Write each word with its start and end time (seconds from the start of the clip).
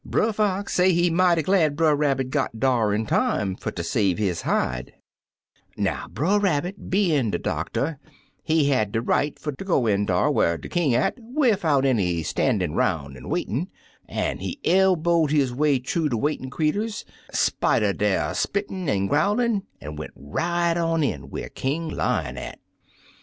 Brer 0.03 0.33
Fox 0.33 0.73
say 0.73 0.93
he 0.93 1.11
mighty 1.11 1.43
glad 1.43 1.75
Brer 1.75 1.95
Rabbit 1.95 2.31
got 2.31 2.59
dar 2.59 2.91
in 2.91 3.05
time 3.05 3.55
fer 3.55 3.69
ter 3.69 3.83
save 3.83 4.17
his 4.17 4.41
hide. 4.41 4.95
"Now, 5.77 6.07
Brer 6.07 6.39
Rabbit 6.39 6.89
bein* 6.89 7.29
de 7.29 7.37
doctor, 7.37 7.99
he 8.41 8.69
had 8.69 8.91
de 8.93 8.99
right 8.99 9.37
fer 9.37 9.51
ter 9.51 9.63
go 9.63 9.85
in 9.85 10.07
dar 10.07 10.31
whar 10.31 10.57
de 10.57 10.67
King 10.69 10.95
at 10.95 11.19
widout 11.19 11.85
any 11.85 12.23
stan'in' 12.23 12.73
'roun' 12.73 13.15
an' 13.15 13.29
waitin*, 13.29 13.67
100 13.67 13.67
Two 13.67 13.69
Fat 13.69 14.15
Pullets 14.15 14.25
an' 14.31 14.37
he 14.39 14.59
elbowed 14.65 15.29
his 15.31 15.53
way 15.53 15.77
thoo 15.77 16.09
dc 16.09 16.19
waitin* 16.19 16.49
cree 16.49 16.71
turs, 16.71 17.05
spite 17.31 17.83
or 17.83 17.93
der 17.93 18.33
spittin* 18.33 18.89
an' 18.89 19.05
growlin', 19.07 19.67
an* 19.81 19.97
went 19.97 20.13
right 20.15 20.77
on 20.77 21.03
in 21.03 21.29
whar 21.29 21.47
King 21.49 21.87
Lion 21.89 22.39
at. 22.39 22.57